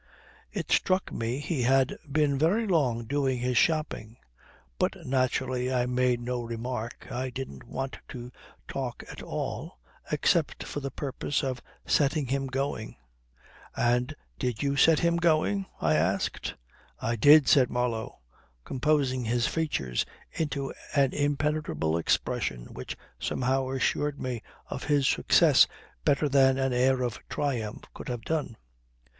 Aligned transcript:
It 0.51 0.71
struck 0.71 1.11
me 1.11 1.37
he 1.37 1.61
had 1.61 1.95
been 2.11 2.39
very 2.39 2.65
long 2.65 3.03
doing 3.05 3.37
his 3.37 3.55
shopping; 3.55 4.17
but 4.79 5.05
naturally 5.05 5.71
I 5.71 5.85
made 5.85 6.19
no 6.21 6.41
remark. 6.41 7.05
I 7.11 7.29
didn't 7.29 7.65
want 7.67 7.99
to 8.07 8.31
talk 8.67 9.03
at 9.11 9.21
all 9.21 9.77
except 10.11 10.63
for 10.63 10.79
the 10.79 10.89
purpose 10.89 11.43
of 11.43 11.61
setting 11.85 12.25
him 12.25 12.47
going." 12.47 12.95
"And 13.77 14.15
did 14.39 14.63
you 14.63 14.75
set 14.75 14.97
him 14.97 15.17
going?" 15.17 15.67
I 15.79 15.93
asked. 15.93 16.55
"I 16.99 17.15
did," 17.15 17.47
said 17.47 17.69
Marlow, 17.69 18.21
composing 18.65 19.25
his 19.25 19.45
features 19.45 20.03
into 20.31 20.73
an 20.95 21.13
impenetrable 21.13 21.95
expression 21.99 22.73
which 22.73 22.97
somehow 23.19 23.69
assured 23.69 24.19
me 24.19 24.41
of 24.67 24.85
his 24.85 25.07
success 25.07 25.67
better 26.03 26.27
than 26.27 26.57
an 26.57 26.73
air 26.73 27.03
of 27.03 27.19
triumph 27.29 27.83
could 27.93 28.09
have 28.09 28.23
done. 28.23 28.57